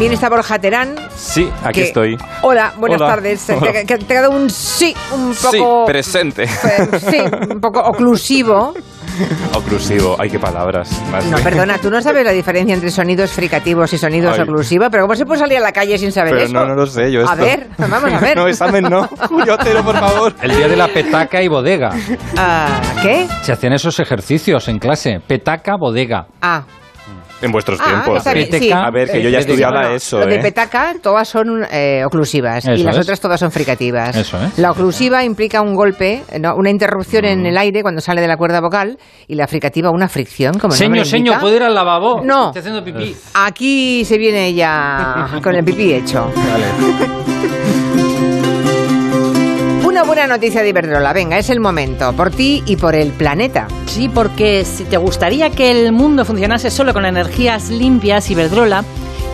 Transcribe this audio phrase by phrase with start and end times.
[0.00, 0.94] También está Borja Terán.
[1.14, 2.16] Sí, aquí que- estoy.
[2.40, 3.10] Hola, buenas Hola.
[3.16, 3.44] tardes.
[3.44, 3.70] Te, Hola.
[3.70, 5.84] te- te ha quedado un sí, un Sí, poco...
[5.84, 6.46] presente.
[6.46, 7.18] sí,
[7.50, 8.72] un poco oclusivo.
[9.54, 10.16] Oclusivo.
[10.18, 10.88] Ay, qué palabras.
[11.12, 14.44] más No, perdona, tú no sabes la diferencia entre sonidos fricativos y sonidos Ay.
[14.44, 16.54] oclusivos, pero ¿cómo se puede salir a la calle sin saber Pero eso?
[16.54, 17.44] no, no lo sé yo A esto.
[17.44, 18.36] ver, vamos a ver.
[18.38, 19.06] No, examen no.
[19.28, 20.32] Julio por favor.
[20.40, 21.90] El día de la petaca y bodega.
[22.38, 23.26] Ah, ¿Qué?
[23.42, 25.20] Se hacían esos ejercicios en clase.
[25.26, 26.26] Petaca, bodega.
[26.40, 26.64] Ah,
[27.42, 28.22] En vuestros Ah, tiempos.
[28.58, 28.70] sí.
[28.72, 30.40] A ver, que yo ya Eh, estudiaba Bueno, eso, Lo de ¿eh?
[30.42, 33.02] petaca, todas son eh, oclusivas y Eso las es.
[33.02, 34.14] otras todas son fricativas.
[34.16, 34.58] Eso es.
[34.58, 38.36] La oclusiva implica un golpe, no, una interrupción en el aire cuando sale de la
[38.36, 41.40] cuerda vocal y la fricativa una fricción, como Señor, señor.
[41.40, 42.20] ¿puedo ir al lavabo?
[42.22, 42.48] No.
[42.48, 43.16] Estoy haciendo pipí.
[43.34, 46.30] Aquí se viene ya con el pipí hecho.
[50.00, 51.12] Una buena noticia de Iberdrola.
[51.12, 52.14] Venga, es el momento.
[52.14, 53.68] Por ti y por el planeta.
[53.84, 58.82] Sí, porque si te gustaría que el mundo funcionase solo con energías limpias, Iberdrola,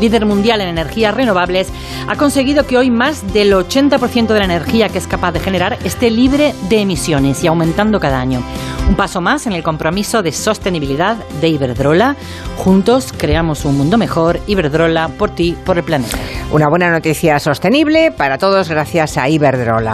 [0.00, 1.68] líder mundial en energías renovables,
[2.08, 5.78] ha conseguido que hoy más del 80% de la energía que es capaz de generar
[5.84, 8.42] esté libre de emisiones y aumentando cada año.
[8.88, 12.16] Un paso más en el compromiso de sostenibilidad de Iberdrola.
[12.56, 14.40] Juntos creamos un mundo mejor.
[14.48, 16.18] Iberdrola, por ti, por el planeta.
[16.50, 19.92] Una buena noticia sostenible para todos gracias a Iberdrola.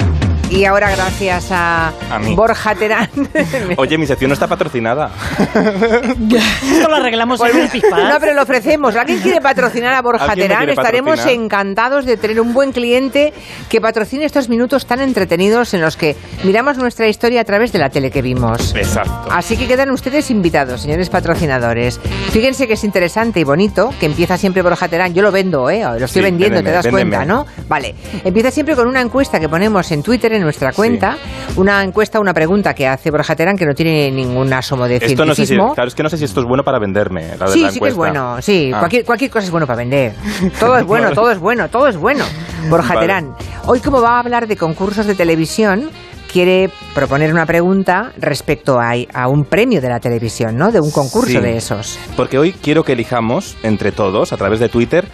[0.52, 2.34] Y ahora gracias a, A mí.
[2.34, 3.08] Borja Terán.
[3.78, 5.10] Oye, mi sección no está patrocinada.
[5.72, 8.08] Esto lo arreglamos en el pispás.
[8.12, 8.94] No, pero lo ofrecemos.
[8.96, 10.68] ¿Alguien quiere patrocinar a Borja ¿Alguien me Terán?
[10.68, 11.44] Estaremos patrocinar?
[11.44, 13.32] encantados de tener un buen cliente
[13.68, 17.78] que patrocine estos minutos tan entretenidos en los que miramos nuestra historia a través de
[17.78, 18.74] la tele que vimos.
[18.74, 19.28] Exacto.
[19.30, 21.98] Así que quedan ustedes invitados, señores patrocinadores.
[22.30, 25.14] Fíjense que es interesante y bonito, que empieza siempre Borja Terán.
[25.14, 25.80] Yo lo vendo, ¿eh?
[25.82, 27.16] Lo estoy Sí, vendiendo, véndeme, te das véndeme.
[27.16, 27.46] cuenta, ¿no?
[27.68, 27.94] Vale.
[28.24, 31.16] Empieza siempre con una encuesta que ponemos en Twitter, en nuestra cuenta.
[31.56, 35.24] Una encuesta, una pregunta que hace Borja Terán que no tiene ningún asomo de Esto
[35.24, 37.36] no sé si, claro, es que no sé si esto es bueno para venderme.
[37.38, 38.70] La de Sí, la sí que es bueno, sí.
[38.74, 38.78] Ah.
[38.80, 40.12] Cualquier, cualquier cosa es bueno para vender.
[40.60, 42.24] Todo es bueno, todo es bueno, todo es bueno.
[42.68, 43.06] Borja Vale.
[43.06, 43.34] Terán,
[43.66, 45.90] hoy como va a hablar de concursos de televisión,
[46.32, 50.70] quiere proponer una pregunta respecto a, a un premio de la televisión, ¿no?
[50.72, 51.38] De un concurso Sí.
[51.40, 51.98] de esos.
[52.16, 55.06] Porque hoy quiero que elijamos, entre todos, a través de Twitter,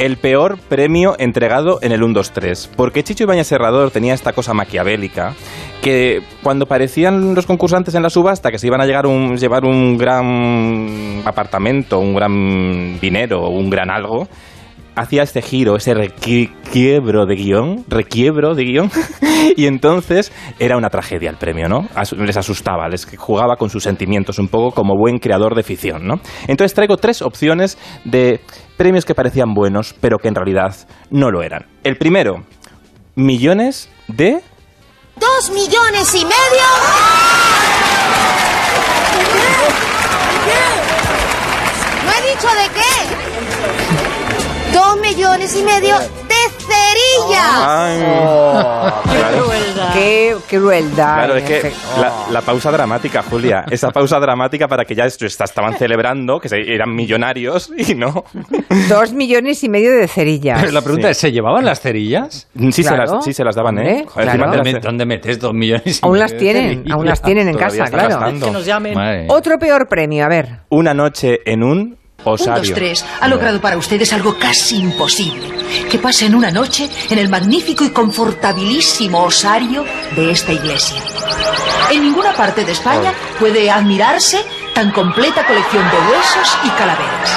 [0.00, 2.70] el peor premio entregado en el 1, 2, 3.
[2.74, 5.34] Porque Chicho Ibañez Serrador tenía esta cosa maquiavélica
[5.82, 9.66] que cuando parecían los concursantes en la subasta que se iban a llegar un, llevar
[9.66, 14.26] un gran apartamento, un gran dinero, un gran algo,
[15.00, 18.90] hacía este giro, ese requiebro de guion, requiebro de guion,
[19.56, 21.88] y entonces era una tragedia el premio, ¿no?
[22.18, 26.20] Les asustaba, les jugaba con sus sentimientos un poco como buen creador de ficción, ¿no?
[26.46, 28.40] Entonces traigo tres opciones de
[28.76, 30.76] premios que parecían buenos, pero que en realidad
[31.10, 31.66] no lo eran.
[31.82, 32.44] El primero,
[33.14, 34.40] millones de...
[35.16, 37.09] ¡Dos millones y medio!
[45.52, 47.54] Millones y medio de cerillas.
[47.62, 49.50] Ay, claro.
[49.94, 51.14] Qué crueldad.
[51.14, 53.64] Claro, es que la, la pausa dramática, Julia.
[53.70, 58.24] Esa pausa dramática para que ya estaban celebrando, que eran millonarios y no.
[58.88, 60.60] Dos millones y medio de cerillas.
[60.60, 61.12] Pero la pregunta Sí.
[61.12, 62.48] es, ¿se llevaban las cerillas?
[62.72, 63.06] Sí, Claro.
[63.06, 64.06] se, las, sí se las daban, ¿eh?
[64.12, 64.46] claro.
[64.52, 67.48] ¿Dónde, las- dónde metes dos millones y Aún medio las de tienen, aún las tienen
[67.48, 68.38] en Todavía casa, claro.
[68.40, 68.94] Que nos llamen.
[68.94, 69.26] Madre.
[69.28, 70.48] Otro peor premio, a ver.
[70.70, 72.74] Una noche en un osario.
[72.74, 75.48] tres ha logrado para ustedes algo casi imposible.
[75.88, 79.84] Que pasen una noche en el magnífico y confortabilísimo osario
[80.16, 81.00] de esta iglesia.
[81.90, 84.44] En ninguna parte de España puede admirarse
[84.74, 87.30] tan completa colección de huesos y calaveras.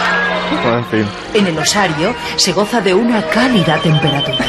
[0.64, 1.06] Bueno, en fin.
[1.34, 4.46] En el osario se goza de una cálida temperatura.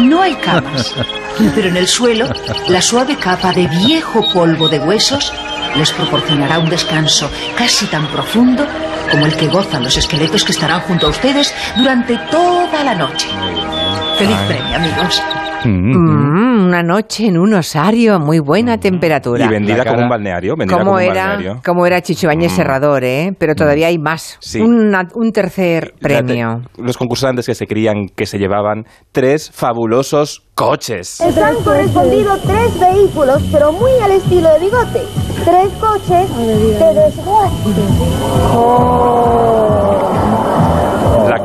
[0.00, 0.94] No hay camas,
[1.54, 2.28] pero en el suelo
[2.68, 5.32] la suave capa de viejo polvo de huesos
[5.76, 8.66] les proporcionará un descanso casi tan profundo
[9.14, 13.28] como el que gozan los esqueletos que estarán junto a ustedes durante toda la noche.
[14.18, 15.22] Feliz premio, amigos.
[15.64, 19.44] Mm, una noche en un osario, muy buena temperatura.
[19.44, 20.56] Y vendida como un balneario.
[20.58, 21.60] Vendida ¿Cómo como un era, balneario.
[21.64, 23.32] cómo era Chicho Bañez Serrador, eh?
[23.38, 24.36] Pero todavía hay más.
[24.40, 24.60] Sí.
[24.60, 26.58] Una- un tercer premio.
[26.64, 31.20] Fíjate, Los concursantes que se creían que se llevaban tres fabulosos coches.
[31.24, 35.02] Les han correspondido tres vehículos, pero muy al estilo de bigote.
[35.44, 37.54] Tres coches de desguace.
[38.54, 40.03] La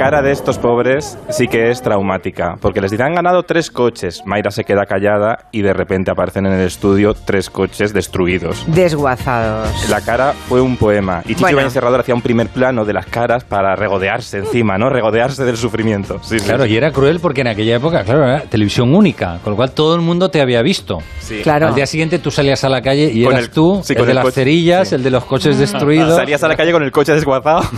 [0.09, 4.23] cara de estos pobres sí que es traumática, porque les dirán ganado tres coches.
[4.25, 8.63] Mayra se queda callada y de repente aparecen en el estudio tres coches destruidos.
[8.65, 9.87] Desguazados.
[9.87, 11.21] La cara fue un poema.
[11.25, 11.57] Y Chicho Bueno.
[11.57, 14.89] Ibáñez Serrador hacía un primer plano de las caras para regodearse encima, ¿no?
[14.89, 16.17] Regodearse del sufrimiento.
[16.23, 16.71] Sí, sí, Claro, sí.
[16.71, 19.93] y era cruel porque en aquella época, claro, era televisión única, con lo cual todo
[19.93, 20.97] el mundo te había visto.
[21.19, 21.41] Sí.
[21.43, 21.67] Claro.
[21.67, 23.97] Al día siguiente tú salías a la calle y Con eras el- tú, sí, el
[23.99, 24.95] con de el las cerillas, sí.
[24.95, 26.15] el de los coches destruidos.
[26.15, 27.61] Salías a la calle con el coche desguazado.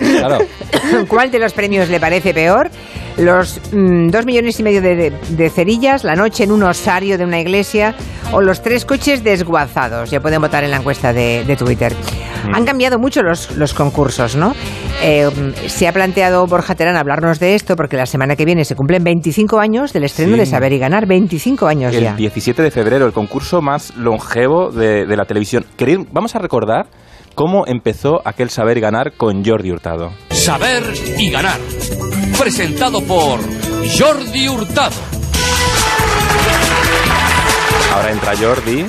[0.00, 0.38] Claro.
[1.08, 2.70] ¿Cuál de los premios le parece peor?
[3.16, 7.24] ¿Los mm, dos millones y medio de, de cerillas, la noche en un osario de
[7.24, 7.94] una iglesia
[8.32, 10.10] o los tres coches desguazados?
[10.10, 11.92] Ya pueden votar en la encuesta de, de Twitter.
[12.54, 14.54] Han cambiado mucho los, los concursos, ¿no?
[15.02, 15.28] Eh,
[15.66, 19.04] se ha planteado Borja Terán hablarnos de esto porque la semana que viene se cumplen
[19.04, 20.40] 25 años del estreno Sí.
[20.40, 21.06] de Saber y Ganar.
[21.06, 22.10] 25 años ya.
[22.10, 25.66] El 17 de febrero, el concurso más longevo de, de la televisión.
[26.12, 26.86] Vamos a recordar
[27.34, 30.10] cómo empezó aquel saber y ganar con Jordi Hurtado.
[30.40, 30.82] Saber
[31.18, 31.60] y ganar.
[32.38, 33.40] Presentado por
[33.98, 34.96] Jordi Hurtado.
[37.94, 38.86] Ahora entra Jordi.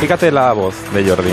[0.00, 1.32] Fíjate la voz de Jordi.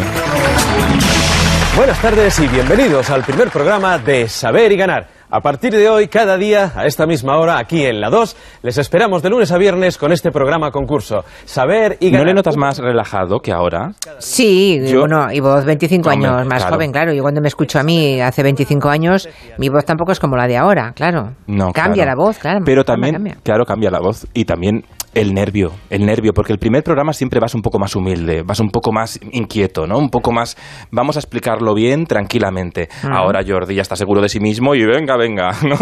[1.75, 5.07] Buenas tardes y bienvenidos al primer programa de Saber y Ganar.
[5.33, 8.78] A partir de hoy, cada día, a esta misma hora, aquí en la 2, les
[8.78, 11.24] esperamos de lunes a viernes con este programa concurso.
[11.45, 12.28] Saber y ¿No Ganar.
[12.28, 13.92] le notas más relajado que ahora?
[14.19, 16.75] Sí, Yo- bueno, y vos 25 Hombre, años más claro.
[16.75, 17.13] joven, claro.
[17.13, 20.48] Yo cuando me escucho a mí hace 25 años, mi voz tampoco es como la
[20.48, 21.31] de ahora, claro.
[21.48, 22.10] No, Cambia claro.
[22.19, 22.60] la voz, claro.
[22.66, 23.44] Pero cambia, también, cambia.
[23.44, 27.40] claro, cambia la voz y también el nervio, el nervio, porque el primer programa siempre
[27.40, 29.98] vas un poco más humilde, vas un poco más inquieto, ¿no?
[29.98, 30.56] Un poco más,
[30.90, 32.88] vamos a explicarlo bien, tranquilamente.
[33.04, 35.75] Ahora Jordi ya está seguro de sí mismo y venga, venga, ¿no?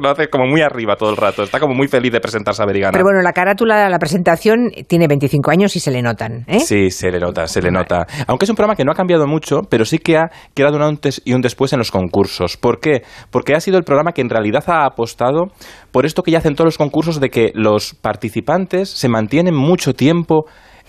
[0.00, 2.76] Lo hace como muy arriba todo el rato, está como muy feliz de presentar Saber
[2.76, 2.92] y Ganar.
[2.92, 6.60] Pero bueno, la carátula, la presentación tiene 25 años y se le notan, ¿eh?
[6.60, 8.06] Sí, se le nota, se le nota.
[8.26, 10.82] Aunque es un programa que no ha cambiado mucho, pero sí que ha quedado un
[10.82, 12.56] antes y un después en los concursos.
[12.56, 13.02] ¿Por qué?
[13.30, 15.48] Porque ha sido el programa que en realidad ha apostado
[15.90, 19.94] por esto que ya hacen todos los concursos de que los participantes se mantienen mucho
[19.94, 20.46] tiempo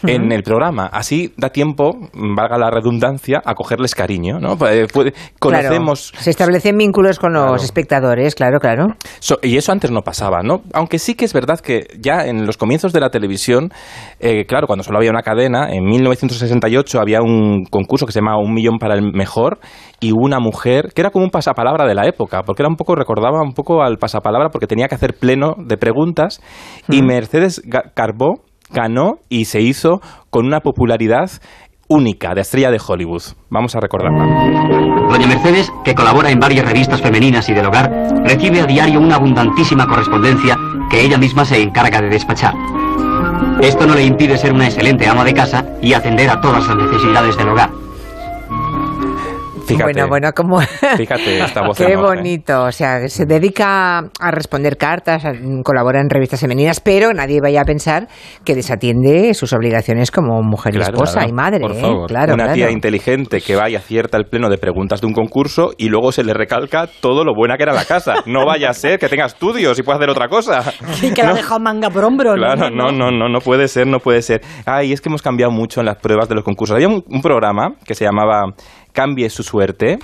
[0.08, 0.88] en el programa.
[0.92, 4.54] Así da tiempo, valga la redundancia, a cogerles cariño, ¿no?
[4.68, 6.14] Eh, puede- Claro, conocemos...
[6.18, 7.64] se establecen vínculos con los Claro.
[7.64, 8.88] espectadores, claro, claro.
[9.20, 10.62] So- y eso antes no pasaba, ¿no?
[10.74, 13.72] Aunque sí que es verdad que ya en los comienzos de la televisión,
[14.20, 18.38] eh, claro, cuando solo había una cadena, en 1968 había un concurso que se llamaba
[18.42, 19.60] Un Millón para el Mejor
[20.00, 22.96] y una mujer, que era como un pasapalabra de la época, porque era un poco,
[22.96, 26.42] recordaba un poco al pasapalabra porque tenía que hacer pleno de preguntas
[26.90, 27.62] y Mercedes
[27.94, 28.42] Carbó
[28.74, 31.30] ganó y se hizo con una popularidad
[31.88, 33.22] única de estrella de Hollywood.
[33.50, 34.26] Vamos a recordarla.
[35.10, 37.92] Doña Mercedes, que colabora en varias revistas femeninas y del hogar,
[38.26, 40.58] recibe a diario una abundantísima correspondencia
[40.90, 42.56] que ella misma se encarga de despachar.
[43.62, 46.76] Esto no le impide ser una excelente ama de casa y atender a todas las
[46.76, 47.83] necesidades del hogar.
[49.66, 49.84] Fíjate.
[49.94, 50.60] Bueno, bueno, como...
[50.98, 51.96] Fíjate esta voz Qué ¿eh?
[51.96, 52.64] bonito.
[52.66, 55.32] O sea, se dedica a responder cartas, a-
[55.64, 58.08] colabora en revistas femeninas, pero nadie vaya a pensar
[58.44, 61.30] que desatiende sus obligaciones como mujer y Claro, esposa claro.
[61.30, 61.60] y madre.
[61.62, 61.82] Por ¿eh?
[61.82, 62.08] favor.
[62.10, 62.56] Claro, una claro.
[62.56, 66.12] tía inteligente que va y acierta el pleno de preguntas de un concurso y luego
[66.12, 68.16] se le recalca todo lo buena que era la casa.
[68.26, 70.62] No vaya a ser que tenga estudios y pueda hacer otra cosa.
[71.02, 72.34] Y que la ha dejado manga por hombro.
[72.36, 74.42] Claro, no, no, no, no puede ser, no puede ser.
[74.66, 76.76] Ay, es que hemos cambiado mucho en las pruebas de los concursos.
[76.76, 78.44] Había un, un programa que se llamaba
[78.94, 79.98] Cambie su suerte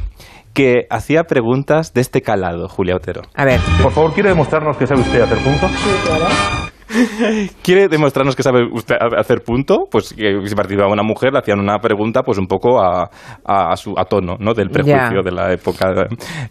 [0.54, 3.22] que hacía preguntas de este calado, Julia Otero.
[3.36, 5.72] A ver, Por favor, ¿quiere demostrarnos que sabe usted hacer puntos?
[7.64, 9.88] ¿Quiere demostrarnos que sabe usted hacer punto?
[9.90, 13.10] Pues que si participaba una mujer, le hacían una pregunta pues un poco a,
[13.46, 14.54] a, a su, a tono ¿no?
[14.54, 15.22] del prejuicio Ya.
[15.24, 15.94] de la época.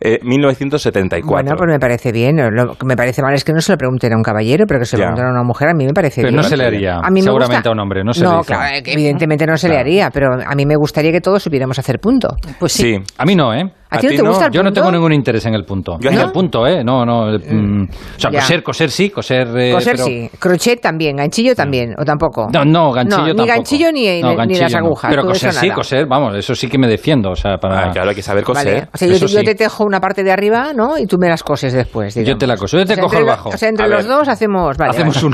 [0.01, 1.27] Eh, 1974.
[1.31, 2.37] bueno, pues me parece bien.
[2.55, 4.81] Lo que me parece mal es que no se lo pregunten a un caballero, pero
[4.81, 6.37] que se lo pregunten a una mujer, a mí me parece Pero bien.
[6.37, 8.27] no se le haría, A mí me seguramente gusta- a un hombre, no se le
[8.31, 11.79] No, claro, evidentemente no se le haría, pero a mí me gustaría que todos supiéramos
[11.79, 12.29] hacer punto.
[12.59, 12.79] Pues sí.
[12.89, 12.97] Sí.
[13.19, 13.71] A mí no, ¿eh?
[13.91, 14.29] ¿A ti no te no?
[14.31, 15.97] gusta el Yo no tengo ningún interés en el punto.
[16.01, 16.23] Yo en no.
[16.25, 16.85] el punto, ¿eh?
[16.85, 17.35] No, no.
[17.35, 18.41] eh, mm, o sea, Ya.
[18.41, 19.49] coser, coser sí, coser.
[19.57, 22.49] eh, Coser pero- sí, crochet también, ganchillo también, o tampoco.
[22.53, 23.43] No, no, ganchillo No, tampoco.
[23.43, 24.79] Ni ganchillo ni, No, ni las no.
[24.79, 25.11] agujas.
[25.11, 25.75] Pero coser sí, nada.
[25.75, 27.31] coser, vamos, eso sí que me defiendo.
[27.31, 27.87] O sea, para.
[27.89, 28.65] Ah, claro, hay que saber coser.
[28.75, 28.89] Vale.
[28.93, 29.45] O sea, yo, te- yo sí.
[29.45, 30.99] te tejo una parte de arriba, ¿no?
[30.99, 32.15] Y tú me las coses después.
[32.15, 33.49] Yo te la coso, yo te O sea, cojo entre el lo- bajo.
[33.51, 34.17] O sea, entre A los ver.
[34.17, 34.77] dos hacemos.
[34.77, 35.27] Vale, Hacemos vale.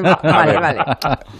[0.00, 0.18] una.
[0.22, 0.78] Vale, vale.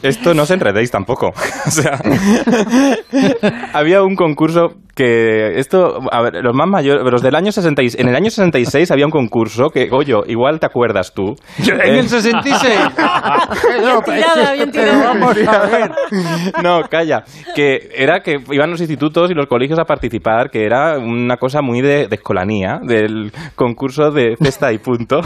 [0.02, 1.32] Esto no os enredéis tampoco.
[1.66, 1.98] O sea,
[3.72, 8.08] había un concurso que esto, a ver, los más mayores, los del año 66, en
[8.08, 11.34] el año 66 había un concurso que, oye, igual te acuerdas tú.
[11.58, 12.78] en Eh, el 66.
[13.78, 15.04] Bien tirada, bien tirada.
[15.14, 15.90] vamos a ver.
[16.62, 17.24] No, calla.
[17.54, 21.62] Que era que iban los institutos y los colegios a participar, que era una cosa
[21.62, 25.20] muy de, de escolanía, del concurso de cesta y punto.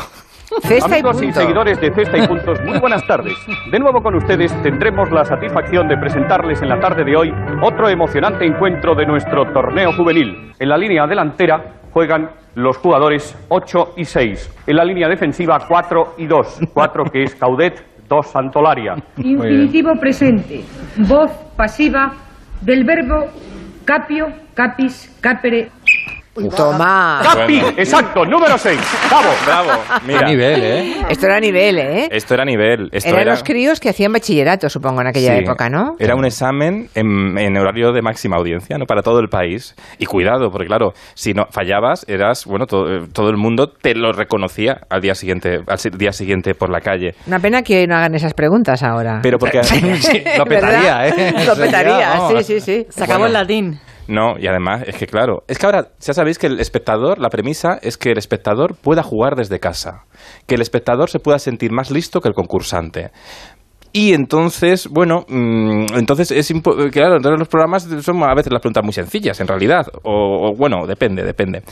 [0.62, 1.40] Cesta y Amigos y punto.
[1.40, 3.34] seguidores de Cesta y Puntos, muy buenas tardes.
[3.70, 7.88] De nuevo con ustedes tendremos la satisfacción de presentarles en la tarde de hoy otro
[7.88, 10.52] emocionante encuentro de nuestro torneo juvenil.
[10.58, 11.62] En la línea delantera
[11.92, 14.50] juegan los jugadores 8 y 6.
[14.68, 16.60] En la línea defensiva 4 y 2.
[16.72, 18.94] 4 que es Caudet, 2 Santolaria.
[19.16, 20.62] Infinitivo presente.
[20.98, 22.12] Voz pasiva
[22.60, 23.26] del verbo
[23.84, 25.70] capio, capis, capere.
[26.56, 27.20] Toma.
[27.22, 27.60] ¡Capi!
[27.76, 28.78] Exacto, número 6.
[29.08, 29.28] ¡Bravo!
[29.44, 29.82] Bravo.
[30.06, 30.96] Mira, Qué nivel, ¿eh?
[31.08, 32.08] Esto era nivel, ¿eh?
[32.10, 32.88] esto era nivel.
[32.92, 33.30] Esto Eran era...
[33.32, 35.44] los críos que hacían bachillerato, supongo, en aquella Sí.
[35.44, 35.96] época, ¿no?
[35.98, 38.84] Era un examen en, en horario de máxima audiencia, ¿no?
[38.86, 39.74] Para todo el país.
[39.98, 43.94] Y cuidado, porque claro, si no fallabas, eras, bueno, todo, eh, todo el mundo te
[43.94, 47.14] lo reconocía al día siguiente, al día siguiente por la calle.
[47.26, 49.20] Una pena que no hagan esas preguntas ahora.
[49.22, 51.08] Pero porque Sí, lo petaría.
[51.08, 51.34] ¿eh?
[51.46, 52.86] Lo petaría, sí, sí, sí.
[52.90, 53.78] Se acabó el latín.
[54.08, 57.28] No, y además, es que claro, es que ahora ya sabéis que el espectador, la
[57.28, 60.04] premisa es que el espectador pueda jugar desde casa,
[60.46, 63.10] que el espectador se pueda sentir más listo que el concursante.
[63.98, 68.60] Y entonces, bueno, mm, entonces es impo- claro, entonces los programas son a veces las
[68.60, 71.62] preguntas muy sencillas, en realidad, o, o, bueno, depende, depende.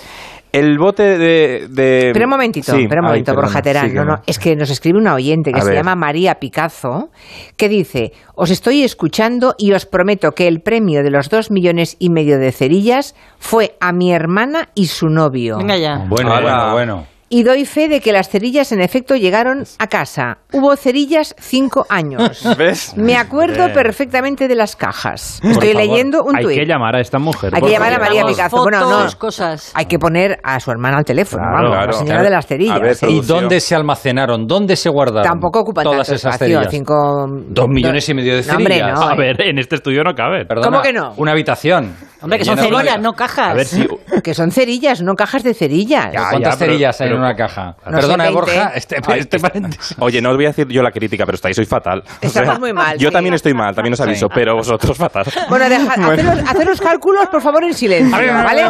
[0.50, 1.66] El bote de...
[1.68, 3.90] de- Pero un momentito, Sí, espera un ay, momento, perdona, Borja Terán.
[3.90, 5.76] sí, no, no, es que nos escribe una oyente que A se ver.
[5.78, 7.10] llama María Picazo,
[7.58, 11.96] que dice, os estoy escuchando y os prometo que el premio de los dos millones
[11.98, 15.58] y medio de cerillas fue a mi hermana y su novio.
[15.58, 16.06] Venga ya.
[16.08, 17.06] Bueno, bueno, bueno.
[17.30, 20.38] Y doy fe de que las cerillas en efecto llegaron a casa.
[20.52, 22.42] Hubo cerillas cinco años.
[22.58, 22.94] ¿Ves?
[22.96, 23.72] Me acuerdo Bien.
[23.72, 25.38] perfectamente de las cajas.
[25.42, 26.58] Por Estoy favor, leyendo un Hay tuit.
[26.60, 27.52] que llamar a esta mujer.
[27.54, 27.98] Hay que llamar a.
[27.98, 28.62] María Picazo.
[28.62, 29.18] Bueno, no.
[29.18, 29.72] cosas.
[29.74, 31.86] Hay que poner a su hermana al teléfono, Claro, vamos, claro.
[31.92, 32.80] la señora de las cerillas.
[32.80, 33.10] Ver, ¿eh?
[33.12, 34.46] ¿Y dónde se almacenaron?
[34.46, 35.24] ¿Dónde se guardaron?
[35.24, 36.70] Tampoco ocupan todas tanto esas espacio, cerillas?
[36.70, 37.26] cinco...
[37.48, 39.00] Dos millones y medio de No, hombre, cerillas.
[39.00, 39.08] no.
[39.08, 40.44] A ver, en este estudio no cabe.
[40.44, 41.14] Perdona, ¿Cómo que no?
[41.16, 41.94] Una habitación.
[42.20, 43.48] Hombre, que son cerillas, no cajas.
[43.50, 43.86] A ver si.
[44.22, 46.06] Que son cerillas, no cajas de cerillas.
[46.12, 47.76] Ya, ¿Cuántas ya, pero- cerillas hay en una caja?
[47.86, 48.34] No Perdona, 20.
[48.40, 49.96] Borja, este, Ay, este está- paréntesis.
[50.00, 52.02] Oye, no os voy a decir yo la crítica, pero estáis hoy fatal.
[52.22, 53.12] O Estamos muy mal, Yo sí.
[53.12, 54.32] también estoy mal, también os aviso, Sí.
[54.34, 55.24] pero vosotros fatal.
[55.48, 58.62] Bueno, deja, hacer, los, hacer los cálculos, por favor, en silencio, ¿vale?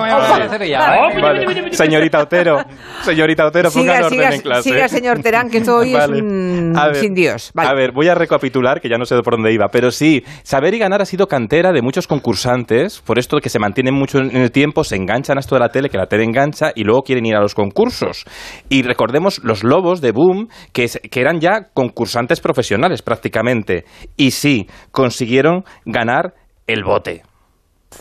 [1.73, 2.59] Señorita Otero,
[3.03, 4.63] señorita Otero, pongan Siga, orden siga, en clase.
[4.71, 6.17] siga, señor Terán, que esto hoy Vale.
[6.17, 7.51] es un A ver, sin Dios.
[7.55, 7.69] Vale.
[7.69, 10.75] A ver, voy a recapitular, que ya no sé por dónde iba, pero sí, saber
[10.75, 14.37] y ganar ha sido cantera de muchos concursantes, por esto que se mantienen mucho en
[14.37, 17.03] el tiempo, se enganchan a esto de la tele, que la tele engancha, y luego
[17.03, 18.25] quieren ir a los concursos.
[18.69, 23.85] Y recordemos los lobos de Boom, que, es- que eran ya concursantes profesionales prácticamente,
[24.17, 26.35] y sí, consiguieron ganar
[26.67, 27.23] el bote.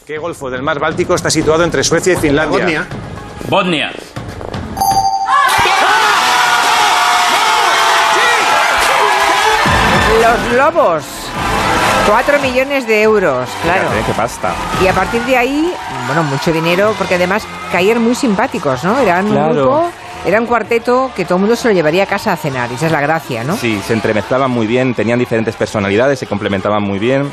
[0.07, 2.87] ¿Qué golfo del mar Báltico está situado entre Suecia y Finlandia?
[3.49, 3.91] Bosnia.
[10.21, 11.03] Los lobos.
[12.07, 13.89] Cuatro millones de euros, claro.
[13.89, 14.53] Fíjate, qué pasta.
[14.83, 15.73] Y a partir de ahí,
[16.05, 18.99] bueno, mucho dinero, porque además caían muy simpáticos, ¿no?
[18.99, 19.47] Eran Claro.
[19.47, 19.89] un grupo,
[20.25, 22.75] era un cuarteto que todo el mundo se lo llevaría a casa a cenar, y
[22.75, 23.57] esa es la gracia, ¿no?
[23.57, 27.31] Sí, se entremezclaban muy bien, tenían diferentes personalidades, se complementaban muy bien.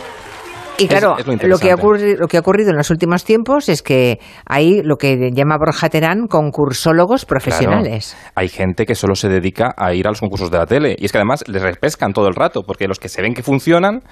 [0.81, 3.25] Y claro, Es- es lo lo, que ha lo que ha ocurrido en los últimos
[3.25, 8.15] tiempos es que hay lo que llama Borja Terán concursólogos profesionales.
[8.17, 10.97] Claro, hay gente que solo se dedica a ir a los concursos de la tele.
[10.99, 13.43] Y es que además les repescan todo el rato, porque los que se ven que
[13.43, 14.03] funcionan.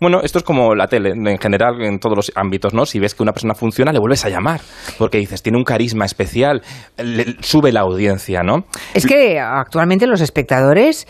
[0.00, 2.86] Bueno, esto es como la tele, en general, en todos los ámbitos, ¿no?
[2.86, 4.60] Si ves que una persona funciona, le vuelves a llamar.
[4.98, 6.62] Porque dices, tiene un carisma especial,
[6.96, 8.64] le- sube la audiencia, ¿no?
[8.94, 11.06] Es que actualmente los espectadores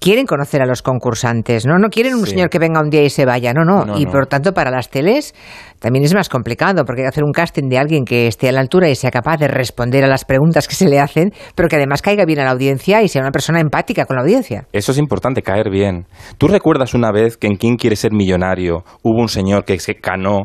[0.00, 1.78] quieren conocer a los concursantes, ¿no?
[1.78, 2.32] No quieren un Sí.
[2.32, 3.84] señor que venga un día y se vaya, no, no.
[3.84, 4.10] No, y no.
[4.10, 5.34] por tanto, para las teles
[5.78, 8.52] también es más complicado, porque hay que hacer un casting de alguien que esté a
[8.52, 11.68] la altura y sea capaz de responder a las preguntas que se le hacen, pero
[11.68, 14.66] que además caiga bien a la audiencia y sea una persona empática con la audiencia.
[14.72, 16.06] Eso es importante, caer bien.
[16.38, 19.94] ¿Tú recuerdas una vez que en Quién quiere ser millonario hubo un señor que se
[19.96, 20.42] canó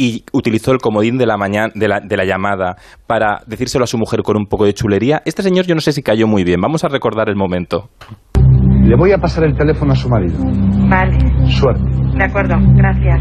[0.00, 2.76] y utilizó el comodín de la, mañana, de, la, de la llamada
[3.06, 5.20] para decírselo a su mujer con un poco de chulería?
[5.24, 6.60] Este señor yo no sé si cayó muy bien.
[6.60, 7.90] Vamos a recordar el momento.
[8.88, 10.38] Le voy a pasar el teléfono a su marido.
[10.88, 11.18] Vale,
[11.48, 11.82] Suerte.
[12.16, 13.20] de acuerdo, gracias.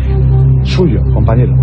[0.63, 1.53] Suyo, compañero.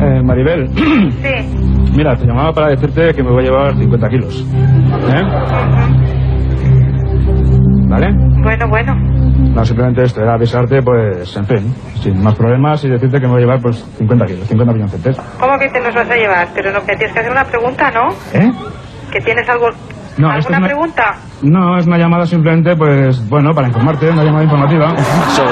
[0.00, 4.46] Eh, Maribel, Sí, mira, te llamaba para decirte que me voy a llevar 50 kilos.
[5.08, 5.22] ¿Eh?
[7.88, 8.12] ¿Vale?
[8.42, 8.94] bueno, bueno.
[9.54, 13.32] No, simplemente esto, era avisarte, pues, en fin, sin más problemas y decirte que me
[13.32, 15.18] voy a llevar, pues, 50 kilos, 50 millones.
[15.40, 16.48] ¿Cómo que te los vas a llevar?
[16.54, 18.10] Pero no, que tienes que hacer una pregunta, ¿no?
[18.38, 18.52] ¿Eh?
[19.10, 19.68] ¿Que tienes algo,
[20.18, 21.14] No, alguna es una- pregunta?
[21.42, 24.92] No, es una llamada simplemente, pues, bueno, para informarte, una llamada informativa.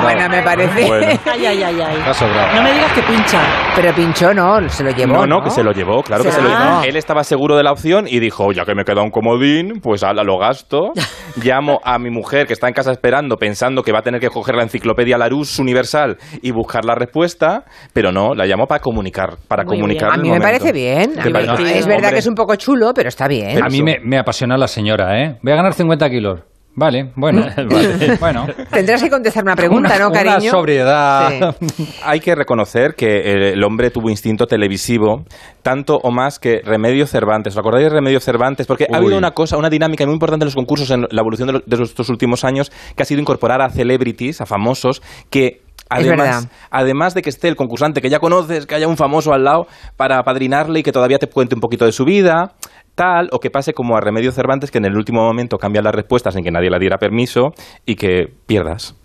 [0.03, 0.87] Bueno, me parece.
[0.87, 1.07] Bueno.
[1.33, 1.97] Ay, ay, ay, ay.
[2.07, 2.55] Ha sobrado.
[2.57, 3.41] No me digas que pincha.
[3.77, 5.13] Pero pinchó, no, se lo llevó.
[5.13, 6.83] No, no, que se lo llevó, claro que se lo llevó.
[6.83, 10.03] Él estaba seguro de la opción y dijo, ya que me queda un comodín, pues
[10.03, 10.93] ala, lo gasto.
[11.43, 14.29] Llamo a mi mujer que está en casa esperando, pensando que va a tener que
[14.29, 19.37] coger la enciclopedia Larousse Universal y buscar la respuesta, pero no, la llamo para comunicar,
[19.47, 21.13] para Muy comunicar A mí me parece bien.
[21.15, 21.79] ¿Te A mí- parece?
[21.79, 23.63] es verdad Hombre, que es un poco chulo, pero está bien.
[23.63, 25.37] A mí me, me apasiona la señora, ¿eh?
[25.43, 26.41] Voy a ganar 50 kilos.
[26.79, 27.41] Vale, bueno,
[27.71, 28.45] vale, bueno.
[28.71, 30.51] Tendrás que contestar una pregunta, Una- ¿no, una cariño?
[30.51, 31.57] sobriedad.
[32.05, 35.25] Hay que reconocer que el hombre tuvo instinto televisivo,
[35.63, 37.55] tanto o más que Remedio Cervantes.
[37.55, 38.67] ¿Os acordáis de Remedio Cervantes?
[38.67, 41.47] Porque ha habido una cosa, una dinámica muy importante en los concursos en la evolución
[41.47, 45.63] de, los- de estos últimos años, que ha sido incorporar a celebrities, a famosos, que.
[45.89, 49.45] Además, además de que esté el concursante que ya conoces, que haya un famoso al
[49.45, 52.55] lado para padrinarle y que todavía te cuente un poquito de su vida,
[52.97, 55.95] tal, o que pase como a Remedio Cervantes, que en el último momento cambia las
[55.95, 57.53] respuestas sin que nadie le diera permiso
[57.85, 58.97] y que pierdas.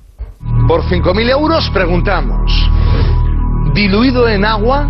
[0.68, 2.52] Por 5.000 euros preguntamos,
[3.74, 4.90] diluido en agua,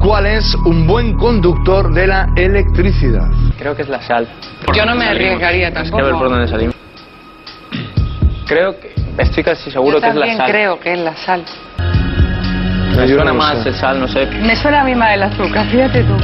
[0.00, 3.28] ¿cuál es un buen conductor de la electricidad?
[3.58, 4.26] Creo que es la sal.
[4.74, 6.18] Yo no me arriesgaría Hay que ver tampoco.
[6.18, 6.74] por dónde salimos.
[8.48, 8.92] Creo que...
[9.18, 10.50] Estoy casi seguro Yo que es la también sal.
[10.50, 11.44] creo que es la sal.
[12.96, 13.68] Me Yo suena no más sé.
[13.68, 14.26] el sal, no sé.
[14.26, 16.16] Me suena a mí más el azúcar, fíjate tú.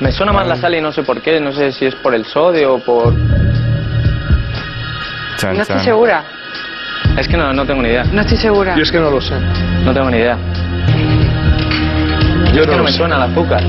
[0.00, 1.40] Me suena más la sal y no sé por qué.
[1.40, 3.12] No sé si es por el sodio o por...
[3.12, 3.18] No
[5.62, 6.22] estoy segura.
[7.16, 8.04] Es que no, no tengo ni idea.
[8.04, 8.74] No estoy segura.
[8.76, 9.34] Yo es que no lo sé.
[9.84, 10.36] No tengo ni idea.
[12.52, 12.96] Yo es que no no lo me sé.
[12.98, 13.62] suena el azúcar.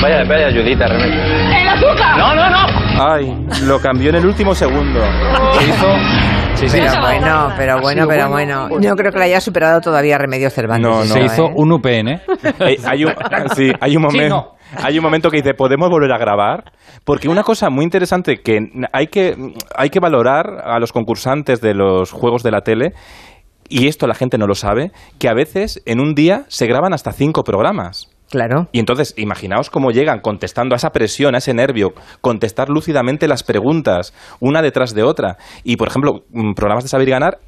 [0.00, 1.20] Vaya, vaya ayudita, Remedio.
[1.22, 2.16] ¡El azúcar!
[2.16, 2.66] No, no, no.
[3.12, 5.00] Ay, lo cambió en el último segundo.
[5.58, 5.88] ¿Qué hizo?
[6.60, 6.78] Sí, sí.
[6.78, 8.68] Pero bueno, pero bueno, pero bueno.
[8.80, 10.88] Yo creo que la haya superado todavía Remedio Cervantes.
[10.88, 11.04] No, no.
[11.04, 11.52] Se hizo ¿eh?
[11.54, 12.08] un UPN.
[12.60, 13.12] Eh, hay, un,
[13.54, 14.36] sí, hay un Sí, momento.
[14.36, 14.60] no.
[14.82, 16.72] Hay un momento que dice, ¿podemos volver a grabar?
[17.04, 18.58] Porque una cosa muy interesante que
[18.92, 19.34] hay que,
[19.74, 22.92] hay que valorar a los concursantes de los juegos de la tele,
[23.68, 26.92] y esto la gente no lo sabe, que a veces en un día se graban
[26.92, 28.09] hasta cinco programas.
[28.30, 28.68] Claro.
[28.72, 33.42] Y entonces, imaginaos cómo llegan contestando a esa presión, a ese nervio, contestar lúcidamente las
[33.42, 35.36] preguntas, una detrás de otra.
[35.64, 37.38] Y, por ejemplo, mm, programas de saber y ganar,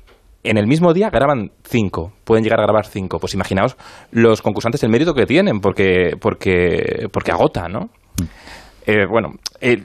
[0.43, 3.19] en el mismo día graban cinco, pueden llegar a grabar cinco.
[3.21, 3.77] Pues imaginaos
[4.11, 7.91] los concursantes el mérito que tienen, porque, porque, porque agota, ¿no?
[8.85, 9.29] Eh, bueno,
[9.61, 9.81] eh,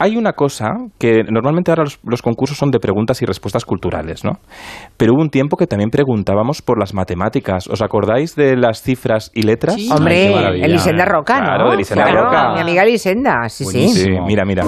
[0.00, 4.24] hay una cosa que normalmente ahora los, los concursos son de preguntas y respuestas culturales,
[4.24, 4.32] ¿no?
[4.96, 7.68] Pero hubo un tiempo que también preguntábamos por las matemáticas.
[7.68, 9.76] ¿Os acordáis de las cifras y letras?
[9.76, 10.64] Ay, Hombre, maravilla.
[10.64, 11.44] Elisenda Roca, ¿no?
[11.44, 12.54] Claro, de Elisenda Claro, Roca.
[12.54, 13.88] Mi amiga Elisenda, sí, sí.
[13.90, 14.64] Sí, mira, mira.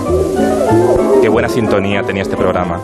[1.23, 2.79] Qué buena sintonía tenía este programa.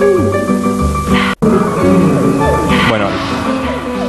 [0.00, 0.27] Bueno,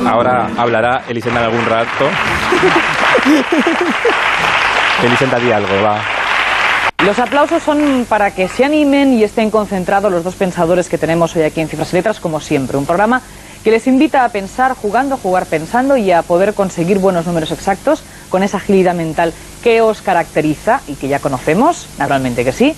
[0.10, 2.06] ahora hablará Elisenda en algún rato.
[5.04, 6.00] Elisenda, di algo, va.
[7.06, 11.34] Los aplausos son para que se animen y estén concentrados los dos pensadores que tenemos
[11.36, 12.78] hoy aquí en Cifras y Letras, como siempre.
[12.78, 13.22] Un programa
[13.70, 18.04] que les invita a pensar jugando, jugar pensando y a poder conseguir buenos números exactos
[18.30, 19.32] con esa agilidad mental
[19.64, 22.74] que os caracteriza y que ya conocemos, naturalmente que sí.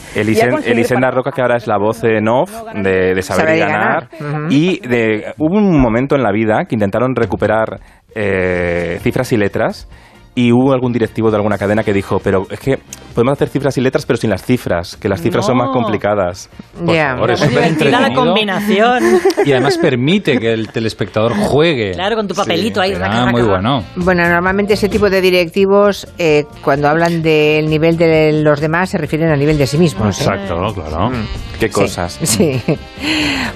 [0.66, 3.60] Elisenda para- Roca, que ahora es la voz en off de, de Saber, Saber y
[3.60, 4.10] Ganar.
[4.50, 7.80] Y de- hubo un momento en la vida que intentaron recuperar
[8.14, 9.88] eh, cifras y letras.
[10.36, 12.80] Y hubo algún directivo de alguna cadena que dijo, pero es que
[13.12, 16.50] podemos hacer cifras y letras, pero sin las cifras, que las cifras son más complicadas.
[16.86, 17.14] Por Ya.
[17.14, 18.26] favor, es súper divertida la entretenido.
[18.26, 19.04] combinación.
[19.46, 21.92] Y además permite que el telespectador juegue.
[21.92, 22.94] Claro, con tu papelito ahí.
[23.02, 23.84] Ah, muy bueno.
[23.96, 28.98] Bueno, normalmente ese tipo de directivos, eh, cuando hablan del nivel de los demás, se
[28.98, 30.20] refieren al nivel de sí mismos.
[30.20, 30.24] ¿eh?
[30.24, 31.12] Exacto, claro.
[31.60, 32.20] Qué Sí, cosas.
[32.24, 32.62] Sí.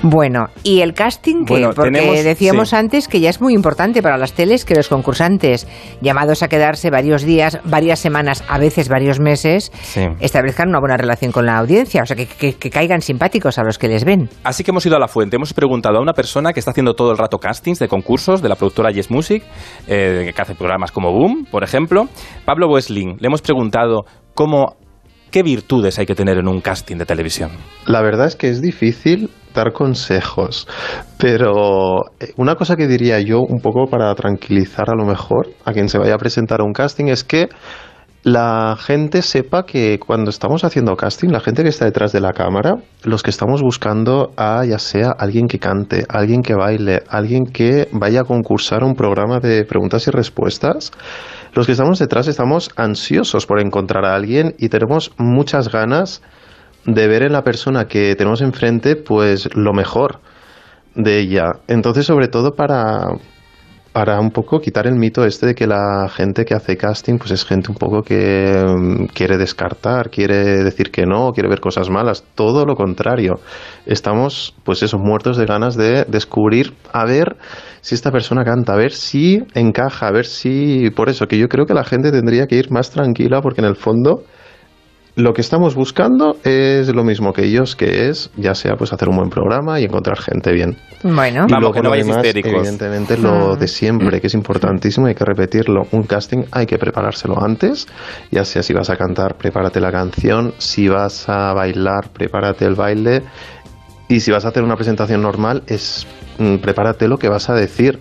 [0.02, 2.76] Bueno, y el casting, que, Bueno, porque tenemos- decíamos sí.
[2.76, 5.68] antes que ya es muy importante para las teles que los concursantes,
[6.02, 9.44] llamados a quedarse varios días, varias semanas, a veces varios meses,
[9.81, 10.01] Sí.
[10.19, 13.63] establezcan una buena relación con la audiencia, o sea, que, que- que caigan simpáticos a
[13.63, 14.29] los que les ven.
[14.43, 16.93] Así que hemos ido a la fuente, hemos preguntado a una persona que está haciendo
[16.93, 19.43] todo el rato castings de concursos de la productora Yes Music,
[19.88, 22.08] eh, que hace programas como Boom, por ejemplo,
[22.45, 23.17] Pablo Wesling.
[23.19, 24.75] Le hemos preguntado cómo,
[25.31, 27.51] qué virtudes hay que tener en un casting de televisión.
[27.86, 30.67] La verdad es que es difícil dar consejos,
[31.17, 35.71] pero eh, una cosa que diría yo un poco para tranquilizar a lo mejor a
[35.71, 37.47] quien se vaya a presentar a un casting es que
[38.26, 42.34] la gente sepa que cuando estamos haciendo casting, la gente que está detrás de la
[42.34, 47.46] cámara, los que estamos buscando a ya sea alguien que cante, alguien que baile, alguien
[47.46, 50.92] que vaya a concursar un programa de preguntas y respuestas,
[51.54, 56.24] los que estamos detrás estamos ansiosos por encontrar a alguien y tenemos muchas ganas
[56.84, 60.20] de ver en la persona que tenemos enfrente pues lo mejor
[60.96, 61.60] de ella.
[61.68, 63.06] Entonces, sobre todo para
[63.95, 67.31] para un poco quitar el mito este de que la gente que hace casting pues
[67.31, 71.89] es gente un poco que mm, quiere descartar, quiere decir que no, quiere ver cosas
[71.89, 73.36] malas, todo lo contrario.
[73.86, 77.38] Estamos pues eso muertos de ganas de descubrir a ver
[77.79, 81.47] si esta persona canta, a ver si encaja, a ver si por eso que yo
[81.47, 84.25] creo que la gente tendría que ir más tranquila porque en el fondo
[85.15, 89.08] lo que estamos buscando es lo mismo que ellos, que es ya sea pues hacer
[89.08, 90.75] un buen programa y encontrar gente bien.
[91.04, 91.45] Bueno.
[91.47, 92.54] Y Vamos, que no lo vayáis demás, histéricos.
[92.54, 95.84] evidentemente lo de siempre, que es importantísimo, hay que repetirlo.
[95.91, 97.88] Un casting hay que preparárselo antes,
[98.32, 102.75] ya sea si vas a cantar, prepárate la canción, si vas a bailar, prepárate el
[102.75, 103.23] baile
[104.10, 106.06] y si vas a hacer una presentación normal, es
[106.39, 107.99] mm, prepárate lo que vas a decir.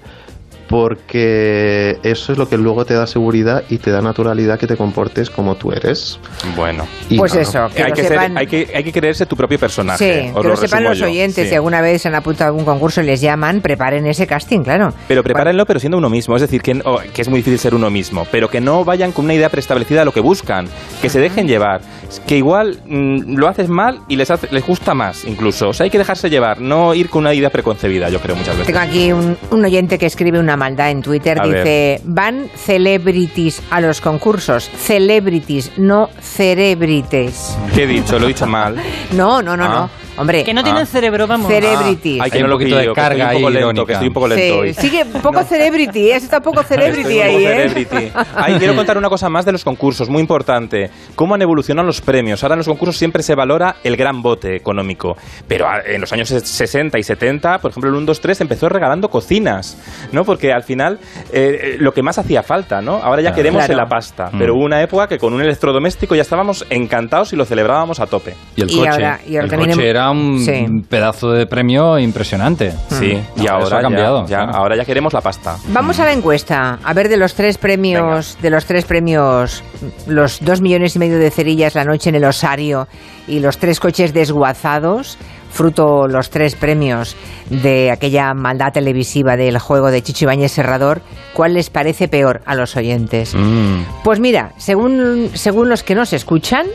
[0.68, 4.77] Porque eso es lo que luego te da seguridad y te da naturalidad que te
[4.77, 6.18] comportes como tú eres.
[6.57, 6.87] Bueno.
[7.09, 7.42] Y Pues nada.
[7.42, 9.98] eso, que hay, lo que ser- sepan- hay, que, hay que creerse tu propio personaje.
[9.98, 11.07] Sí, que lo lo sepan los yo.
[11.07, 11.44] oyentes.
[11.44, 11.48] Sí.
[11.50, 14.61] Si alguna vez se han apuntado a algún concurso y les llaman, preparen ese casting,
[14.61, 14.92] claro.
[15.09, 16.37] Pero prepárenlo, pero siendo uno mismo.
[16.37, 18.27] Es decir, que, oh, que es muy difícil ser uno mismo.
[18.31, 20.66] Pero que no vayan con una idea preestablecida de lo que buscan.
[21.00, 21.81] Que se dejen llevar.
[22.27, 25.68] Que igual mm, lo haces mal y les, hace- les gusta más, incluso.
[25.68, 26.61] O sea, hay que dejarse llevar.
[26.61, 28.66] No ir con una idea preconcebida, yo creo, muchas veces.
[28.66, 31.40] Tengo aquí un, un oyente que escribe una maldad en Twitter.
[31.40, 34.71] A dice, van celebrities a los concursos.
[34.77, 37.57] Celebrities, no cerebrites.
[37.75, 38.19] ¿Qué he dicho?
[38.19, 38.77] Lo he dicho mal.
[39.12, 39.69] No, no, no, Ah.
[39.69, 40.04] no.
[40.16, 40.87] Hombre, Que no tienen Ah.
[40.87, 41.48] cerebro, vamos.
[41.50, 42.20] Celebrities.
[42.20, 43.68] Ay, que Hay no un lo poquito de que carga estoy un poco ahí lento,
[43.68, 43.87] irónica.
[43.87, 44.74] que estoy un poco lento Sí, hoy.
[44.74, 46.16] sigue un poco celebrity, ¿eh?
[46.16, 47.68] está un poco celebrity Estoy un ahí, poco ¿eh?
[47.68, 48.12] celebrity.
[48.37, 50.90] Ahí quiero contar una cosa más de los concursos, muy importante.
[51.14, 52.42] Cómo han evolucionado los premios.
[52.42, 55.16] Ahora en los concursos siempre se valora el gran bote económico.
[55.48, 58.68] Pero ah, en los años 60 y 70, por ejemplo, el 1, 2, 3 empezó
[58.68, 59.77] regalando cocinas,
[60.12, 60.24] ¿no?
[60.24, 60.98] Porque al final
[61.33, 62.96] eh, eh, lo que más hacía falta, ¿no?
[63.03, 63.37] Ahora ya Claro.
[63.37, 63.81] queremos Claro.
[63.83, 64.31] la pasta.
[64.33, 64.38] Mm.
[64.38, 68.07] Pero hubo una época que con un electrodoméstico ya estábamos encantados y lo celebrábamos a
[68.07, 68.35] tope.
[68.57, 68.88] Y el Y coche.
[68.90, 70.67] ahora- y ahora el coche hem- era un Sí.
[70.88, 72.73] pedazo de premio impresionante.
[72.90, 74.23] Sí, y Ahora ahora eso ha cambiado.
[74.27, 74.59] Ya, ya- claro.
[74.59, 75.57] ahora ya queremos la pasta.
[75.69, 79.62] Vamos a la encuesta, a ver de los tres premios, de los tres premios,
[80.07, 82.87] los dos millones y medio de cerillas la noche en el osario
[83.27, 85.17] y los tres coches desguazados,
[85.51, 87.17] fruto los tres premios
[87.49, 91.01] de aquella maldad televisiva del juego de Chicho Ibáñez Serrador,
[91.33, 93.35] ¿cuál les parece peor a los oyentes?
[93.35, 93.83] Mm.
[94.03, 96.67] Pues mira, según, según los que nos escuchan,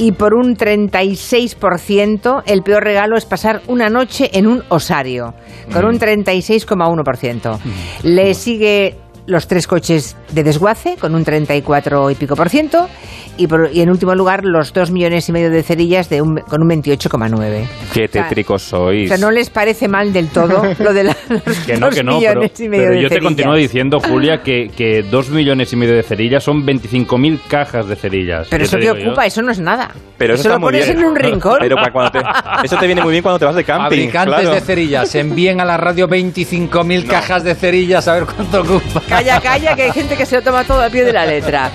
[0.00, 5.34] y por un 36%, el peor regalo es pasar una noche en un osario,
[5.70, 7.58] con un 36,1%.
[8.04, 12.88] Le sigue los tres coches de desguace, con un 34 y pico por ciento,
[13.36, 16.40] y, por- y en último lugar los dos millones y medio de cerillas de un-
[16.48, 17.64] con un 28,9.
[17.94, 19.08] Qué O sea, tétricos O sois.
[19.08, 22.02] sea, no les parece mal del todo lo de la- los Que no, dos que
[22.02, 25.30] no, pero, millones y medio pero de yo te continúo diciendo, Julia, que, que dos
[25.30, 28.48] millones y medio de cerillas son 25.000 cajas de cerillas.
[28.50, 28.92] Pero eso que yo.
[28.94, 29.90] ocupa, eso no es nada.
[30.18, 30.98] Pero eso, eso está lo muy pones bien.
[30.98, 31.56] en un rincón.
[31.60, 32.20] Pero para cuando te-
[32.64, 33.84] eso te viene muy bien cuando te vas de camping.
[33.84, 34.54] Fabricantes claro.
[34.54, 39.02] de cerillas, envíen a la radio 25.000 cajas de cerillas a ver cuánto ocupa.
[39.10, 41.68] Calla, calla, que hay gente que se lo toma todo al pie de la letra.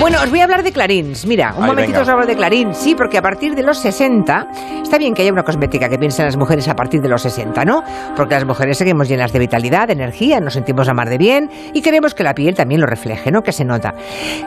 [0.00, 1.26] Bueno, os voy a hablar de Clarins.
[1.26, 2.00] Mira, un momentito venga.
[2.00, 2.78] os hablo de Clarins.
[2.78, 4.48] Sí, porque a partir de los 60,
[4.82, 7.62] está bien que haya una cosmética que piensen las mujeres a partir de los 60,
[7.66, 7.82] ¿no?
[8.16, 11.50] Porque las mujeres seguimos llenas de vitalidad, de energía, nos sentimos a mar de bien
[11.74, 13.42] y queremos que la piel también lo refleje, ¿no?
[13.42, 13.92] Que se nota.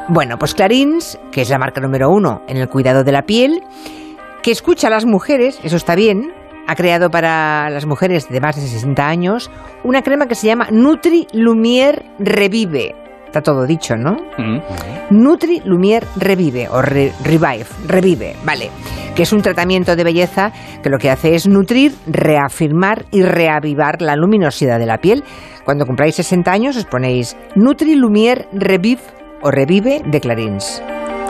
[0.07, 3.61] Bueno, pues Clarins, que es la marca número uno en el cuidado de la piel,
[4.41, 6.33] que escucha a las mujeres, eso está bien,
[6.71, 9.51] ha creado para las mujeres de más de 60 años
[9.83, 12.95] una crema que se llama Nutri Lumière Revive.
[13.25, 14.15] Está todo dicho, ¿no?
[15.09, 18.69] Nutri Lumière Revive o Re- Revive, Revive, vale,
[19.15, 24.01] que es un tratamiento de belleza que lo que hace es nutrir, reafirmar y reavivar
[24.01, 25.23] la luminosidad de la piel.
[25.65, 29.01] Cuando cumpláis 60 años os ponéis Nutri Lumière Revive
[29.41, 30.81] o Revive de Clarins.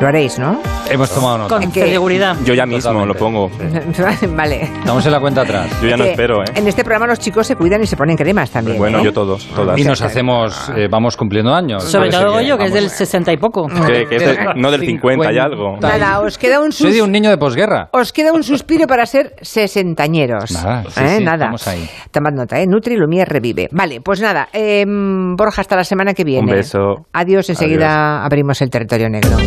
[0.02, 0.60] Lo haréis, ¿no?
[0.90, 1.60] Hemos tomado nota.
[1.60, 1.92] Con ¿Qué?
[1.92, 2.36] seguridad.
[2.44, 3.52] Yo ya mismo lo pongo.
[4.36, 4.64] vale.
[4.64, 5.70] Estamos en la cuenta atrás.
[5.80, 6.46] Yo ya no Que espero, ¿eh?
[6.56, 8.80] En este programa los chicos se cuidan y se ponen cremas también.
[8.80, 9.04] Bueno, ¿eh?
[9.04, 9.78] yo todos, todas.
[9.78, 11.84] Y nos hacemos, eh, vamos cumpliendo años.
[11.84, 13.68] Sobre todo yo, que es vamos- del 60 y poco.
[13.68, 15.78] Que- que es de- no del 50 y algo.
[15.80, 17.90] Nada, os queda un Soy sus- de un niño de posguerra.
[17.94, 20.52] Os queda un suspiro para ser sesentañeros.
[20.52, 21.16] Nada, sí, ¿Eh?
[21.20, 21.46] sí, nada.
[21.46, 21.88] estamos ahí.
[22.10, 22.66] Tomad nota, ¿eh?
[22.66, 23.70] Nutri Lumière revive.
[23.72, 24.50] Vale, pues nada.
[24.52, 26.42] em, Borja, hasta la semana que viene.
[26.52, 27.06] Un beso.
[27.14, 29.38] Adiós, enseguida abrimos el territorio negro.